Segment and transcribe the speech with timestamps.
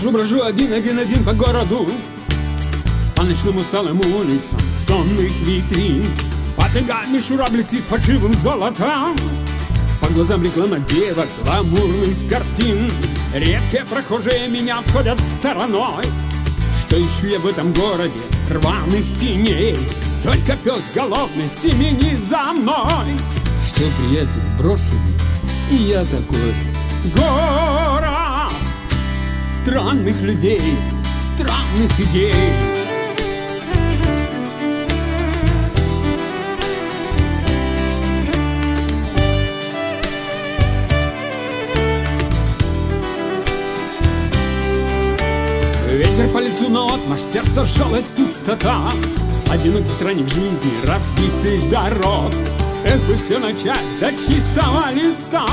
[0.00, 1.86] брожу, брожу один-один-один по городу.
[3.16, 6.06] По ночным усталым улицам сонных витрин.
[6.56, 9.14] Под ногами шура блестит фальшивым золотом.
[10.00, 12.90] По глазам реклама девок гламурных с картин.
[13.34, 16.04] Редкие прохожие меня обходят стороной.
[16.80, 19.76] Что ищу я в этом городе рваных теней?
[20.24, 23.16] Только пес голодный семенит за мной.
[23.66, 25.14] Что, приятель, брошенный,
[25.70, 26.54] и я такой.
[27.14, 27.59] Город
[29.62, 30.60] странных людей,
[31.34, 32.32] странных идей.
[45.90, 48.90] Ветер по лицу на отмаш, сердце жалость, пустота.
[49.50, 52.32] Одинокий странник жизни, разбитых дорог.
[52.84, 55.44] Эх бы все начать до чистого листа.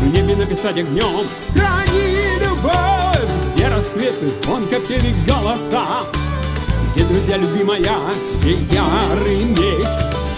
[0.00, 2.91] В небе написать огнем Храни любовь
[4.02, 6.04] Рассветы звонко пели голоса.
[6.92, 7.78] Где друзья любимая,
[8.40, 9.88] где ярый меч?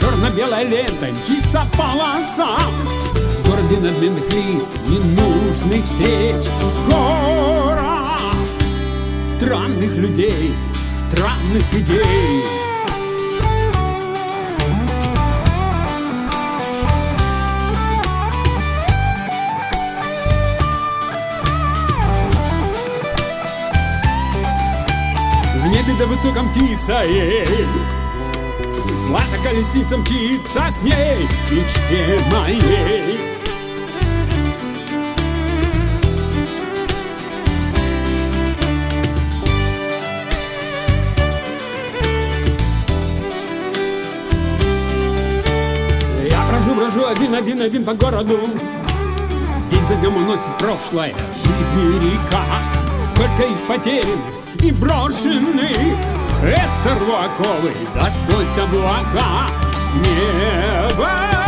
[0.00, 2.58] Черно-белая лента мчится полоса.
[3.14, 6.44] В городе надменных лиц, ненужных встреч.
[6.90, 7.86] Город
[9.24, 10.54] странных людей,
[10.90, 12.71] странных идей.
[25.92, 27.66] Небе до высоком птица, эй,
[29.04, 33.18] Злата колесница мчится к ней, мечте моей.
[46.28, 48.40] Я брожу, брожу один-один-один по городу.
[49.70, 52.44] День за днем уносит прошлое, жизни река.
[53.04, 54.72] Сколько их потерянных и
[56.82, 59.48] сорву оковы, да сквозь облака
[59.94, 61.41] Небо